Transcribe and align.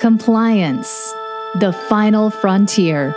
Compliance, 0.00 1.12
the 1.56 1.74
final 1.90 2.30
frontier. 2.30 3.14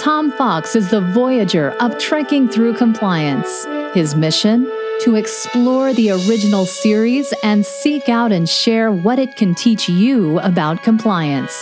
Tom 0.00 0.32
Fox 0.32 0.74
is 0.74 0.90
the 0.90 1.00
voyager 1.00 1.70
of 1.80 1.96
trekking 1.98 2.48
through 2.48 2.74
compliance. 2.74 3.64
His 3.94 4.16
mission? 4.16 4.64
To 5.02 5.14
explore 5.14 5.92
the 5.92 6.10
original 6.10 6.66
series 6.66 7.32
and 7.44 7.64
seek 7.64 8.08
out 8.08 8.32
and 8.32 8.48
share 8.48 8.90
what 8.90 9.20
it 9.20 9.36
can 9.36 9.54
teach 9.54 9.88
you 9.88 10.40
about 10.40 10.82
compliance. 10.82 11.56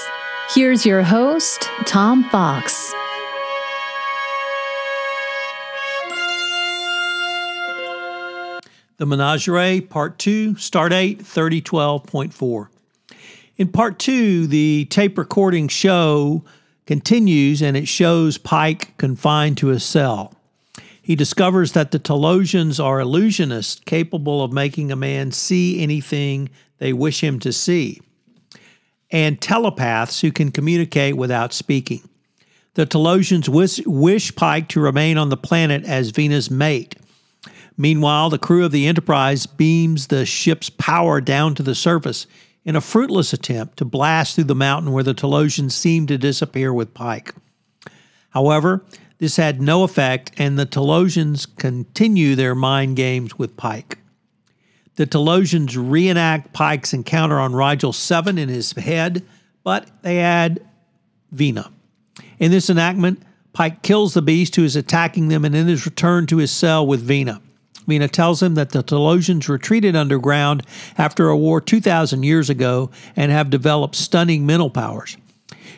Here's 0.54 0.86
your 0.86 1.02
host, 1.02 1.68
Tom 1.84 2.24
Fox. 2.30 2.94
The 8.96 9.04
Menagerie, 9.04 9.82
Part 9.82 10.18
2, 10.18 10.54
Stardate, 10.54 11.18
3012.4. 11.18 12.68
In 13.58 13.66
part 13.66 13.98
two, 13.98 14.46
the 14.46 14.86
tape 14.88 15.18
recording 15.18 15.66
show 15.66 16.44
continues 16.86 17.60
and 17.60 17.76
it 17.76 17.88
shows 17.88 18.38
Pike 18.38 18.96
confined 18.98 19.58
to 19.58 19.70
a 19.70 19.80
cell. 19.80 20.32
He 21.02 21.16
discovers 21.16 21.72
that 21.72 21.90
the 21.90 21.98
Talosians 21.98 22.82
are 22.82 23.00
illusionists 23.00 23.84
capable 23.84 24.44
of 24.44 24.52
making 24.52 24.92
a 24.92 24.96
man 24.96 25.32
see 25.32 25.82
anything 25.82 26.50
they 26.78 26.92
wish 26.92 27.20
him 27.20 27.40
to 27.40 27.52
see, 27.52 28.00
and 29.10 29.40
telepaths 29.40 30.20
who 30.20 30.30
can 30.30 30.52
communicate 30.52 31.16
without 31.16 31.52
speaking. 31.52 32.08
The 32.74 32.86
Talosians 32.86 33.48
wish, 33.48 33.84
wish 33.84 34.36
Pike 34.36 34.68
to 34.68 34.80
remain 34.80 35.18
on 35.18 35.30
the 35.30 35.36
planet 35.36 35.84
as 35.84 36.10
Vina's 36.10 36.48
mate. 36.48 36.94
Meanwhile, 37.76 38.30
the 38.30 38.38
crew 38.38 38.64
of 38.64 38.70
the 38.70 38.86
Enterprise 38.86 39.46
beams 39.46 40.08
the 40.08 40.24
ship's 40.26 40.70
power 40.70 41.20
down 41.20 41.56
to 41.56 41.64
the 41.64 41.74
surface 41.74 42.28
in 42.68 42.76
a 42.76 42.82
fruitless 42.82 43.32
attempt 43.32 43.78
to 43.78 43.84
blast 43.86 44.34
through 44.34 44.44
the 44.44 44.54
mountain 44.54 44.92
where 44.92 45.02
the 45.02 45.14
Talosians 45.14 45.72
seemed 45.72 46.06
to 46.08 46.18
disappear 46.18 46.70
with 46.70 46.92
Pike. 46.92 47.34
However, 48.28 48.84
this 49.16 49.36
had 49.36 49.62
no 49.62 49.84
effect, 49.84 50.32
and 50.36 50.58
the 50.58 50.66
Talosians 50.66 51.46
continue 51.56 52.34
their 52.34 52.54
mind 52.54 52.94
games 52.96 53.38
with 53.38 53.56
Pike. 53.56 53.96
The 54.96 55.06
Talosians 55.06 55.78
reenact 55.78 56.52
Pike's 56.52 56.92
encounter 56.92 57.38
on 57.40 57.54
Rigel 57.54 57.94
7 57.94 58.36
in 58.36 58.50
his 58.50 58.72
head, 58.72 59.24
but 59.64 59.90
they 60.02 60.20
add 60.20 60.60
Vina. 61.32 61.72
In 62.38 62.50
this 62.50 62.68
enactment, 62.68 63.22
Pike 63.54 63.82
kills 63.82 64.12
the 64.12 64.20
beast 64.20 64.56
who 64.56 64.64
is 64.64 64.76
attacking 64.76 65.28
them 65.28 65.46
and 65.46 65.54
then 65.54 65.70
is 65.70 65.86
returned 65.86 66.28
to 66.28 66.36
his 66.36 66.50
cell 66.50 66.86
with 66.86 67.00
Vina. 67.00 67.40
Vina 67.88 68.06
tells 68.06 68.42
him 68.42 68.54
that 68.54 68.70
the 68.70 68.84
Talosians 68.84 69.48
retreated 69.48 69.96
underground 69.96 70.62
after 70.96 71.28
a 71.28 71.36
war 71.36 71.60
2,000 71.60 72.22
years 72.22 72.50
ago 72.50 72.90
and 73.16 73.32
have 73.32 73.50
developed 73.50 73.96
stunning 73.96 74.46
mental 74.46 74.70
powers. 74.70 75.16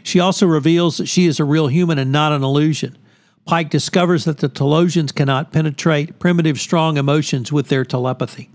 She 0.02 0.20
also 0.20 0.46
reveals 0.46 0.98
that 0.98 1.06
she 1.06 1.26
is 1.26 1.38
a 1.38 1.44
real 1.44 1.68
human 1.68 1.98
and 1.98 2.10
not 2.10 2.32
an 2.32 2.42
illusion. 2.42 2.98
Pike 3.46 3.70
discovers 3.70 4.24
that 4.24 4.38
the 4.38 4.48
Talosians 4.48 5.14
cannot 5.14 5.52
penetrate 5.52 6.18
primitive, 6.18 6.58
strong 6.60 6.96
emotions 6.96 7.52
with 7.52 7.68
their 7.68 7.84
telepathy. 7.84 8.50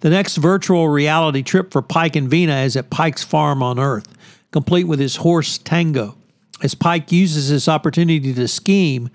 The 0.00 0.10
next 0.10 0.36
virtual 0.36 0.88
reality 0.88 1.42
trip 1.42 1.72
for 1.72 1.82
Pike 1.82 2.16
and 2.16 2.28
Vina 2.28 2.60
is 2.60 2.76
at 2.76 2.90
Pike's 2.90 3.22
farm 3.22 3.62
on 3.62 3.78
Earth, 3.78 4.08
complete 4.50 4.84
with 4.84 4.98
his 4.98 5.16
horse 5.16 5.58
Tango. 5.58 6.16
As 6.62 6.74
Pike 6.74 7.10
uses 7.10 7.50
this 7.50 7.68
opportunity 7.68 8.34
to 8.34 8.48
scheme, 8.48 9.10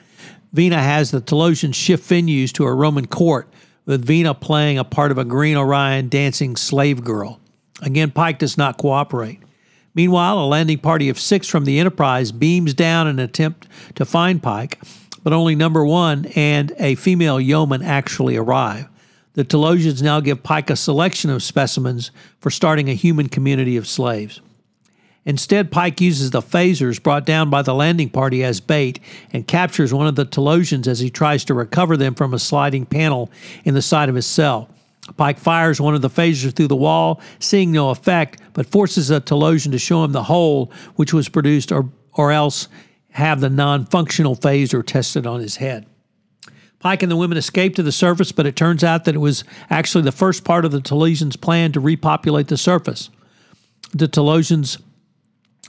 Vina 0.57 0.81
has 0.81 1.11
the 1.11 1.21
Talosian 1.21 1.71
shift 1.71 2.09
venues 2.09 2.51
to 2.53 2.63
a 2.63 2.73
Roman 2.73 3.05
court, 3.05 3.47
with 3.85 4.03
Vina 4.03 4.33
playing 4.33 4.79
a 4.79 4.83
part 4.83 5.11
of 5.11 5.19
a 5.19 5.23
Green 5.23 5.55
Orion 5.55 6.09
dancing 6.09 6.55
slave 6.55 7.03
girl. 7.03 7.39
Again, 7.83 8.09
Pike 8.09 8.39
does 8.39 8.57
not 8.57 8.79
cooperate. 8.79 9.39
Meanwhile, 9.93 10.39
a 10.39 10.47
landing 10.47 10.79
party 10.79 11.09
of 11.09 11.19
six 11.19 11.47
from 11.47 11.65
the 11.65 11.77
Enterprise 11.77 12.31
beams 12.31 12.73
down 12.73 13.05
in 13.05 13.19
an 13.19 13.25
attempt 13.25 13.67
to 13.93 14.03
find 14.03 14.41
Pike, 14.41 14.79
but 15.23 15.31
only 15.31 15.53
number 15.53 15.85
one 15.85 16.25
and 16.35 16.73
a 16.79 16.95
female 16.95 17.39
yeoman 17.39 17.83
actually 17.83 18.35
arrive. 18.35 18.87
The 19.33 19.45
Talosians 19.45 20.01
now 20.01 20.21
give 20.21 20.41
Pike 20.41 20.71
a 20.71 20.75
selection 20.75 21.29
of 21.29 21.43
specimens 21.43 22.09
for 22.39 22.49
starting 22.49 22.89
a 22.89 22.95
human 22.95 23.29
community 23.29 23.77
of 23.77 23.87
slaves. 23.87 24.41
Instead, 25.27 25.69
Pike 25.71 25.99
uses 25.99 26.31
the 26.31 26.41
phasers 26.41 27.03
brought 27.03 27.25
down 27.25 27.49
by 27.49 27.61
the 27.61 27.75
landing 27.75 28.09
party 28.09 28.45
as 28.45 28.61
bait 28.61 28.97
and 29.33 29.45
captures 29.45 29.93
one 29.93 30.07
of 30.07 30.15
the 30.15 30.25
Talosians 30.25 30.87
as 30.87 31.01
he 31.01 31.09
tries 31.09 31.43
to 31.43 31.53
recover 31.53 31.97
them 31.97 32.15
from 32.15 32.33
a 32.33 32.39
sliding 32.39 32.85
panel 32.85 33.29
in 33.65 33.73
the 33.73 33.81
side 33.81 34.07
of 34.07 34.15
his 34.15 34.25
cell. 34.25 34.69
Pike 35.17 35.37
fires 35.37 35.81
one 35.81 35.95
of 35.95 36.01
the 36.01 36.09
phasers 36.09 36.55
through 36.55 36.69
the 36.69 36.77
wall, 36.77 37.19
seeing 37.39 37.73
no 37.73 37.89
effect, 37.89 38.39
but 38.53 38.67
forces 38.67 39.11
a 39.11 39.19
Talosian 39.19 39.71
to 39.71 39.77
show 39.77 40.01
him 40.05 40.13
the 40.13 40.23
hole 40.23 40.71
which 40.95 41.13
was 41.13 41.27
produced, 41.27 41.73
or, 41.73 41.89
or 42.13 42.31
else 42.31 42.69
have 43.09 43.41
the 43.41 43.49
non 43.49 43.85
functional 43.85 44.35
phaser 44.35 44.85
tested 44.85 45.27
on 45.27 45.41
his 45.41 45.57
head. 45.57 45.85
Pike 46.79 47.03
and 47.03 47.11
the 47.11 47.17
women 47.17 47.37
escape 47.37 47.75
to 47.75 47.83
the 47.83 47.91
surface, 47.91 48.31
but 48.31 48.45
it 48.45 48.55
turns 48.55 48.81
out 48.81 49.03
that 49.03 49.15
it 49.15 49.19
was 49.19 49.43
actually 49.69 50.05
the 50.05 50.11
first 50.13 50.45
part 50.45 50.63
of 50.63 50.71
the 50.71 50.79
Talosians' 50.79 51.39
plan 51.39 51.73
to 51.73 51.81
repopulate 51.81 52.47
the 52.47 52.55
surface. 52.55 53.09
The 53.93 54.07
Talosians 54.07 54.81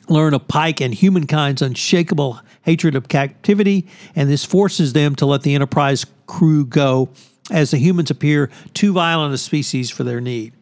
learn 0.09 0.35
of 0.35 0.49
Pike 0.49 0.81
and 0.81 0.95
humankind's 0.95 1.63
unshakable 1.63 2.41
hatred 2.63 2.95
of 2.95 3.09
captivity, 3.09 3.87
and 4.15 4.29
this 4.29 4.45
forces 4.45 4.93
them 4.93 5.15
to 5.17 5.27
let 5.27 5.43
the 5.43 5.55
Enterprise 5.55 6.05
crew 6.27 6.65
go 6.65 7.09
as 7.51 7.71
the 7.71 7.79
humans 7.79 8.11
appear 8.11 8.51
too 8.75 8.93
violent 8.93 9.35
a 9.35 9.39
species 9.39 9.91
for 9.91 10.05
their 10.05 10.21
need. 10.21 10.53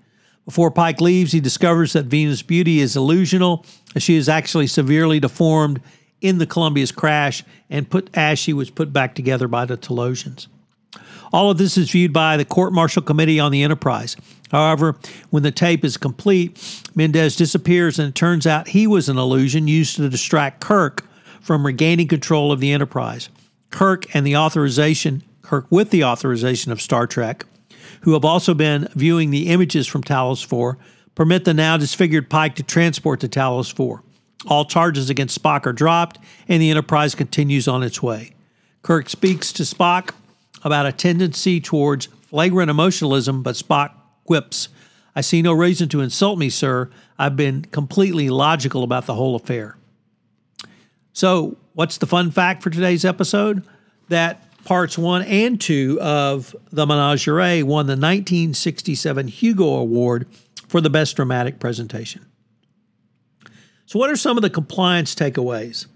Before 0.44 0.70
Pike 0.70 1.00
leaves, 1.00 1.32
he 1.32 1.40
discovers 1.40 1.92
that 1.94 2.06
Vina's 2.06 2.42
beauty 2.42 2.80
is 2.80 2.94
illusional, 2.94 3.66
as 3.96 4.02
she 4.02 4.16
is 4.16 4.28
actually 4.28 4.68
severely 4.68 5.18
deformed 5.18 5.80
in 6.20 6.38
the 6.38 6.46
Columbia's 6.46 6.92
crash 6.92 7.42
and 7.68 7.90
put 7.90 8.08
as 8.14 8.38
she 8.38 8.52
was 8.52 8.70
put 8.70 8.92
back 8.92 9.14
together 9.14 9.48
by 9.48 9.64
the 9.64 9.76
Talosians. 9.76 10.46
All 11.32 11.50
of 11.50 11.58
this 11.58 11.76
is 11.76 11.90
viewed 11.90 12.12
by 12.12 12.36
the 12.36 12.44
Court 12.44 12.72
Martial 12.72 13.02
Committee 13.02 13.40
on 13.40 13.50
the 13.50 13.62
Enterprise. 13.62 14.16
However, 14.50 14.96
when 15.30 15.42
the 15.42 15.50
tape 15.50 15.84
is 15.84 15.96
complete, 15.96 16.84
Mendez 16.94 17.36
disappears 17.36 17.98
and 17.98 18.08
it 18.08 18.14
turns 18.14 18.46
out 18.46 18.68
he 18.68 18.86
was 18.86 19.08
an 19.08 19.18
illusion 19.18 19.68
used 19.68 19.96
to 19.96 20.08
distract 20.08 20.60
Kirk 20.60 21.04
from 21.40 21.66
regaining 21.66 22.08
control 22.08 22.52
of 22.52 22.60
the 22.60 22.72
Enterprise. 22.72 23.28
Kirk 23.70 24.14
and 24.14 24.26
the 24.26 24.36
authorization, 24.36 25.22
Kirk 25.42 25.66
with 25.70 25.90
the 25.90 26.04
authorization 26.04 26.72
of 26.72 26.80
Star 26.80 27.06
Trek, 27.06 27.44
who 28.02 28.12
have 28.12 28.24
also 28.24 28.54
been 28.54 28.88
viewing 28.94 29.30
the 29.30 29.48
images 29.48 29.86
from 29.86 30.02
Talos 30.02 30.44
4, 30.44 30.78
permit 31.14 31.44
the 31.44 31.54
now 31.54 31.76
disfigured 31.76 32.30
Pike 32.30 32.54
to 32.56 32.62
transport 32.62 33.20
to 33.20 33.28
Talos 33.28 33.72
4. 33.72 34.02
All 34.46 34.64
charges 34.64 35.10
against 35.10 35.40
Spock 35.40 35.66
are 35.66 35.72
dropped, 35.72 36.18
and 36.48 36.62
the 36.62 36.70
Enterprise 36.70 37.14
continues 37.14 37.66
on 37.66 37.82
its 37.82 38.02
way. 38.02 38.32
Kirk 38.82 39.08
speaks 39.08 39.52
to 39.54 39.64
Spock 39.64 40.14
about 40.62 40.86
a 40.86 40.92
tendency 40.92 41.60
towards 41.60 42.06
flagrant 42.06 42.70
emotionalism, 42.70 43.42
but 43.42 43.56
Spock 43.56 43.90
quips, 44.26 44.68
I 45.14 45.22
see 45.22 45.40
no 45.40 45.52
reason 45.52 45.88
to 45.90 46.00
insult 46.00 46.38
me, 46.38 46.50
sir. 46.50 46.90
I've 47.18 47.36
been 47.36 47.62
completely 47.62 48.28
logical 48.28 48.82
about 48.82 49.06
the 49.06 49.14
whole 49.14 49.34
affair. 49.34 49.76
So, 51.12 51.56
what's 51.72 51.96
the 51.96 52.06
fun 52.06 52.30
fact 52.30 52.62
for 52.62 52.68
today's 52.68 53.04
episode? 53.04 53.62
That 54.08 54.42
parts 54.64 54.98
one 54.98 55.22
and 55.22 55.58
two 55.58 55.98
of 56.02 56.54
The 56.70 56.86
Menagerie 56.86 57.62
won 57.62 57.86
the 57.86 57.92
1967 57.92 59.28
Hugo 59.28 59.64
Award 59.76 60.26
for 60.68 60.82
the 60.82 60.90
best 60.90 61.16
dramatic 61.16 61.58
presentation. 61.58 62.26
So, 63.86 63.98
what 63.98 64.10
are 64.10 64.16
some 64.16 64.36
of 64.36 64.42
the 64.42 64.50
compliance 64.50 65.14
takeaways? 65.14 65.86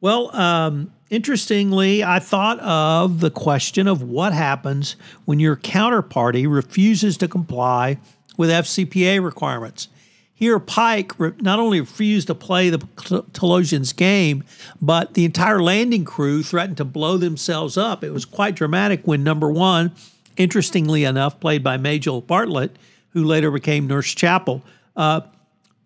Well, 0.00 0.34
um, 0.36 0.92
interestingly, 1.14 2.02
I 2.02 2.18
thought 2.18 2.58
of 2.58 3.20
the 3.20 3.30
question 3.30 3.86
of 3.86 4.02
what 4.02 4.32
happens 4.32 4.96
when 5.24 5.38
your 5.38 5.56
counterparty 5.56 6.52
refuses 6.52 7.16
to 7.18 7.28
comply 7.28 7.98
with 8.36 8.50
FCPA 8.50 9.24
requirements. 9.24 9.88
Here, 10.34 10.58
Pike 10.58 11.18
not 11.40 11.60
only 11.60 11.80
refused 11.80 12.26
to 12.26 12.34
play 12.34 12.68
the 12.68 12.78
Talosians 12.78 13.94
game, 13.94 14.42
but 14.82 15.14
the 15.14 15.24
entire 15.24 15.62
landing 15.62 16.04
crew 16.04 16.42
threatened 16.42 16.78
to 16.78 16.84
blow 16.84 17.16
themselves 17.16 17.76
up. 17.76 18.02
It 18.02 18.10
was 18.10 18.24
quite 18.24 18.56
dramatic 18.56 19.06
when 19.06 19.22
number 19.22 19.50
one, 19.50 19.92
interestingly 20.36 21.04
enough, 21.04 21.38
played 21.38 21.62
by 21.62 21.76
Majel 21.76 22.20
Bartlett, 22.20 22.76
who 23.10 23.22
later 23.22 23.52
became 23.52 23.86
Nurse 23.86 24.12
Chapel, 24.12 24.64
uh, 24.96 25.20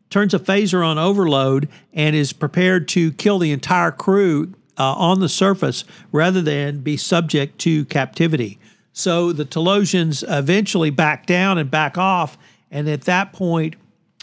turns 0.09 0.33
a 0.33 0.39
phaser 0.39 0.85
on 0.85 0.97
overload 0.97 1.69
and 1.93 2.17
is 2.17 2.33
prepared 2.33 2.89
to 2.89 3.13
kill 3.13 3.39
the 3.39 3.53
entire 3.53 3.91
crew 3.91 4.55
uh, 4.79 4.95
on 4.95 5.21
the 5.21 5.29
surface 5.29 5.85
rather 6.13 6.41
than 6.41 6.81
be 6.81 6.97
subject 6.97 7.59
to 7.61 7.85
captivity. 7.87 8.59
So 8.93 9.33
the 9.33 9.45
Talosians 9.45 10.25
eventually 10.27 10.91
back 10.91 11.27
down 11.27 11.59
and 11.59 11.71
back 11.71 11.99
off, 11.99 12.39
and 12.71 12.89
at 12.89 13.03
that 13.03 13.33
point, 13.33 13.77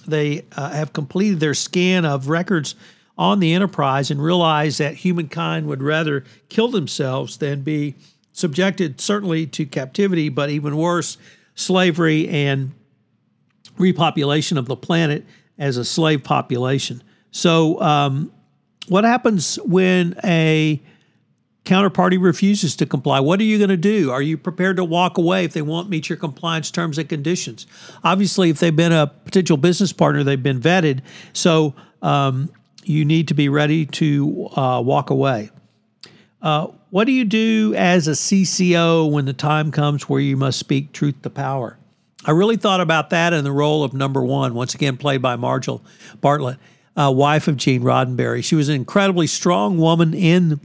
they 0.08 0.46
uh, 0.56 0.70
have 0.70 0.94
completed 0.94 1.40
their 1.40 1.54
scan 1.54 2.06
of 2.06 2.30
records 2.30 2.76
on 3.18 3.40
the 3.40 3.54
Enterprise 3.54 4.12
and 4.12 4.22
realize 4.22 4.78
that 4.78 4.96
humankind 4.96 5.68
would 5.68 5.82
rather 5.82 6.24
kill 6.50 6.68
themselves 6.68 7.38
than 7.38 7.62
be 7.62 7.96
subjected 8.34 9.00
certainly 9.00 9.48
to 9.48 9.66
captivity, 9.66 10.28
but 10.30 10.50
even 10.50 10.76
worse, 10.76 11.18
slavery 11.56 12.28
and 12.28 12.72
repopulation 13.80 14.58
of 14.58 14.66
the 14.66 14.76
planet 14.76 15.26
as 15.58 15.78
a 15.78 15.86
slave 15.86 16.24
population. 16.24 17.02
So, 17.32 17.82
um, 17.82 18.32
what 18.88 19.04
happens 19.04 19.58
when 19.58 20.20
a 20.24 20.82
counterparty 21.66 22.22
refuses 22.22 22.76
to 22.78 22.86
comply? 22.86 23.20
What 23.20 23.40
are 23.40 23.44
you 23.44 23.58
going 23.58 23.70
to 23.70 23.78
do? 23.78 24.12
Are 24.12 24.22
you 24.22 24.38
prepared 24.38 24.78
to 24.78 24.84
walk 24.84 25.18
away 25.18 25.46
if 25.46 25.54
they 25.54 25.62
won't 25.62 25.90
meet 25.90 26.10
your 26.10 26.18
compliance 26.18 26.70
terms 26.72 26.98
and 26.98 27.10
conditions? 27.10 27.66
Obviously, 28.04 28.50
if 28.50 28.60
they've 28.60 28.76
been 28.76 28.92
a 28.92 29.08
potential 29.08 29.58
business 29.58 29.92
partner, 29.92 30.24
they've 30.24 30.42
been 30.42 30.62
vetted. 30.62 31.02
So, 31.34 31.74
um, 32.02 32.52
you 32.84 33.04
need 33.04 33.28
to 33.30 33.34
be 33.34 33.50
ready 33.50 33.86
to 33.88 34.48
uh, 34.56 34.82
walk 34.84 35.10
away. 35.10 35.50
Uh, 36.42 36.68
what 36.92 37.06
do 37.06 37.12
you 37.12 37.26
do 37.26 37.74
as 37.76 38.08
a 38.08 38.12
CCO 38.12 39.12
when 39.12 39.26
the 39.26 39.34
time 39.34 39.72
comes 39.72 40.08
where 40.08 40.20
you 40.20 40.38
must 40.38 40.60
speak 40.60 40.94
truth 40.94 41.22
to 41.24 41.30
power? 41.30 41.78
I 42.26 42.32
really 42.32 42.58
thought 42.58 42.82
about 42.82 43.10
that 43.10 43.34
in 43.34 43.44
the 43.44 43.52
role 43.52 43.84
of 43.84 43.94
number 43.94 44.24
one, 44.24 44.54
once 44.54 44.74
again 44.76 44.98
played 44.98 45.22
by 45.22 45.36
Majel 45.36 45.84
Bartlett, 46.22 46.58
uh, 46.96 47.12
wife 47.12 47.48
of 47.48 47.58
Gene 47.58 47.82
Roddenberry. 47.82 48.44
She 48.44 48.56
was 48.56 48.70
an 48.70 48.76
incredibly 48.76 49.28
strong 49.28 49.78
woman 49.78 50.14
in 50.14 50.60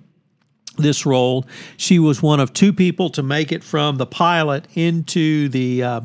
this 0.77 1.05
role. 1.05 1.47
She 1.77 1.99
was 1.99 2.23
one 2.23 2.41
of 2.41 2.53
two 2.53 2.73
people 2.73 3.11
to 3.11 3.23
make 3.23 3.53
it 3.53 3.63
from 3.63 3.97
the 3.97 4.07
pilot 4.07 4.67
into 4.75 5.49
the 5.49 5.83
uh, 5.83 6.01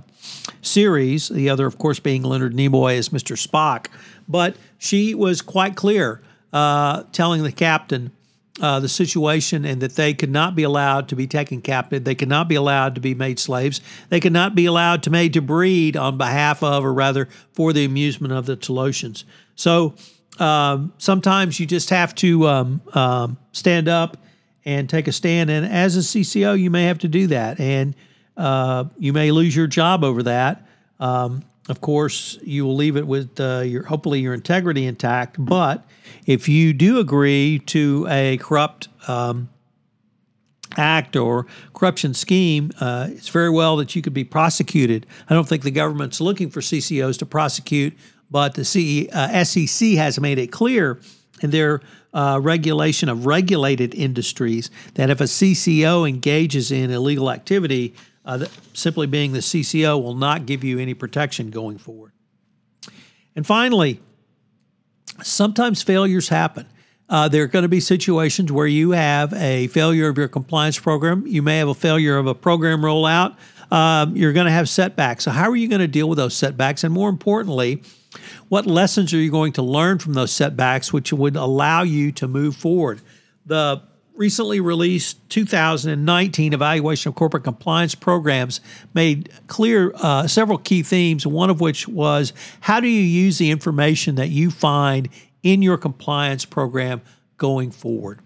series, 0.61 1.29
the 1.29 1.49
other, 1.49 1.65
of 1.65 1.77
course, 1.77 1.99
being 1.99 2.23
Leonard 2.23 2.53
Nimoy 2.53 2.97
as 2.97 3.09
Mr. 3.09 3.35
Spock. 3.37 3.87
But 4.27 4.55
she 4.77 5.15
was 5.15 5.41
quite 5.41 5.75
clear, 5.75 6.21
uh, 6.51 7.03
telling 7.11 7.43
the 7.43 7.51
captain 7.51 8.11
uh, 8.61 8.79
the 8.79 8.87
situation 8.87 9.65
and 9.65 9.81
that 9.81 9.95
they 9.95 10.13
could 10.13 10.31
not 10.31 10.55
be 10.55 10.63
allowed 10.63 11.09
to 11.09 11.15
be 11.15 11.27
taken 11.27 11.61
captive. 11.61 12.03
They 12.03 12.15
could 12.15 12.29
not 12.29 12.47
be 12.47 12.55
allowed 12.55 12.95
to 12.95 13.01
be 13.01 13.13
made 13.13 13.37
slaves. 13.37 13.81
They 14.09 14.19
could 14.19 14.33
not 14.33 14.55
be 14.55 14.65
allowed 14.65 15.03
to 15.03 15.09
made 15.09 15.33
to 15.33 15.41
breed 15.41 15.97
on 15.97 16.17
behalf 16.17 16.63
of, 16.63 16.85
or 16.85 16.93
rather, 16.93 17.27
for 17.51 17.73
the 17.73 17.83
amusement 17.83 18.33
of 18.33 18.45
the 18.45 18.55
Talosians. 18.55 19.25
So 19.55 19.95
um, 20.39 20.93
sometimes 20.97 21.59
you 21.59 21.65
just 21.65 21.89
have 21.89 22.13
to 22.15 22.47
um, 22.47 22.81
um, 22.93 23.37
stand 23.51 23.87
up 23.87 24.17
and 24.65 24.89
take 24.89 25.07
a 25.07 25.11
stand. 25.11 25.49
And 25.49 25.65
as 25.65 25.95
a 25.95 25.99
CCO, 25.99 26.59
you 26.59 26.69
may 26.69 26.85
have 26.85 26.99
to 26.99 27.07
do 27.07 27.27
that, 27.27 27.59
and 27.59 27.95
uh, 28.35 28.85
you 28.97 29.13
may 29.13 29.31
lose 29.31 29.55
your 29.55 29.67
job 29.67 30.03
over 30.03 30.23
that. 30.23 30.67
Um, 30.99 31.43
of 31.67 31.81
course, 31.81 32.37
you 32.43 32.65
will 32.65 32.75
leave 32.75 32.95
it 32.95 33.07
with 33.07 33.39
uh, 33.39 33.61
your 33.61 33.83
hopefully 33.83 34.19
your 34.19 34.33
integrity 34.33 34.85
intact. 34.85 35.37
But 35.39 35.85
if 36.25 36.47
you 36.47 36.73
do 36.73 36.99
agree 36.99 37.59
to 37.67 38.05
a 38.09 38.37
corrupt 38.37 38.87
um, 39.07 39.49
act 40.77 41.15
or 41.15 41.47
corruption 41.73 42.13
scheme, 42.13 42.71
uh, 42.79 43.07
it's 43.11 43.29
very 43.29 43.49
well 43.49 43.77
that 43.77 43.95
you 43.95 44.01
could 44.01 44.13
be 44.13 44.23
prosecuted. 44.23 45.07
I 45.27 45.33
don't 45.33 45.47
think 45.47 45.63
the 45.63 45.71
government's 45.71 46.21
looking 46.21 46.49
for 46.49 46.59
CCOs 46.59 47.17
to 47.19 47.25
prosecute, 47.25 47.97
but 48.29 48.53
the 48.53 48.65
CE, 48.65 49.07
uh, 49.13 49.43
SEC 49.43 49.91
has 49.91 50.19
made 50.19 50.39
it 50.39 50.47
clear 50.47 50.99
in 51.41 51.51
their 51.51 51.81
uh, 52.13 52.39
regulation 52.41 53.09
of 53.09 53.25
regulated 53.25 53.93
industries 53.93 54.71
that 54.95 55.09
if 55.09 55.19
a 55.21 55.25
CCO 55.25 56.07
engages 56.07 56.71
in 56.71 56.89
illegal 56.89 57.29
activity, 57.29 57.93
uh, 58.25 58.45
simply 58.73 59.05
being 59.05 59.33
the 59.33 59.39
CCO 59.39 60.01
will 60.01 60.15
not 60.15 60.45
give 60.45 60.63
you 60.63 60.79
any 60.79 60.93
protection 60.93 61.51
going 61.51 61.77
forward. 61.77 62.11
And 63.35 63.45
finally, 63.45 63.99
sometimes 65.21 65.83
failures 65.83 66.29
happen. 66.29 66.67
Uh, 67.07 67.27
there 67.27 67.43
are 67.43 67.47
going 67.47 67.63
to 67.63 67.69
be 67.69 67.79
situations 67.79 68.51
where 68.51 68.65
you 68.65 68.91
have 68.91 69.31
a 69.33 69.67
failure 69.67 70.07
of 70.07 70.17
your 70.17 70.27
compliance 70.27 70.79
program. 70.79 71.27
You 71.27 71.43
may 71.43 71.59
have 71.59 71.67
a 71.67 71.75
failure 71.75 72.17
of 72.17 72.25
a 72.25 72.33
program 72.33 72.81
rollout. 72.81 73.35
Um, 73.71 74.15
you're 74.15 74.33
going 74.33 74.45
to 74.47 74.51
have 74.51 74.69
setbacks. 74.69 75.25
So, 75.25 75.31
how 75.31 75.49
are 75.49 75.55
you 75.55 75.67
going 75.67 75.81
to 75.81 75.87
deal 75.87 76.09
with 76.09 76.17
those 76.17 76.35
setbacks? 76.35 76.83
And 76.83 76.93
more 76.93 77.09
importantly, 77.09 77.83
what 78.49 78.65
lessons 78.65 79.13
are 79.13 79.17
you 79.17 79.31
going 79.31 79.53
to 79.53 79.61
learn 79.61 79.99
from 79.99 80.13
those 80.13 80.31
setbacks, 80.31 80.91
which 80.91 81.11
would 81.11 81.35
allow 81.35 81.83
you 81.83 82.11
to 82.13 82.27
move 82.27 82.55
forward? 82.55 83.01
The 83.45 83.81
recently 84.15 84.59
released 84.59 85.29
2019 85.29 86.53
evaluation 86.53 87.09
of 87.09 87.15
corporate 87.15 87.43
compliance 87.43 87.95
programs 87.95 88.61
made 88.93 89.29
clear 89.47 89.91
uh, 89.95 90.27
several 90.27 90.57
key 90.57 90.83
themes, 90.83 91.27
one 91.27 91.49
of 91.49 91.59
which 91.59 91.87
was 91.87 92.33
how 92.61 92.79
do 92.79 92.87
you 92.87 93.01
use 93.01 93.37
the 93.37 93.51
information 93.51 94.15
that 94.15 94.29
you 94.29 94.51
find 94.51 95.09
in 95.43 95.61
your 95.61 95.77
compliance 95.77 96.45
program 96.45 97.01
going 97.37 97.71
forward? 97.71 98.19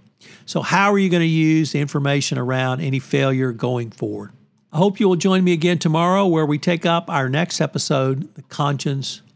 So, 0.45 0.61
how 0.61 0.91
are 0.91 0.99
you 0.99 1.09
going 1.09 1.21
to 1.21 1.27
use 1.27 1.71
the 1.71 1.79
information 1.79 2.37
around 2.37 2.81
any 2.81 2.99
failure 2.99 3.51
going 3.51 3.91
forward? 3.91 4.31
I 4.71 4.77
hope 4.77 4.99
you 4.99 5.07
will 5.07 5.15
join 5.15 5.43
me 5.43 5.53
again 5.53 5.79
tomorrow 5.79 6.27
where 6.27 6.45
we 6.45 6.59
take 6.59 6.85
up 6.85 7.09
our 7.09 7.29
next 7.29 7.59
episode, 7.59 8.33
The 8.35 8.43
Conscience 8.43 9.21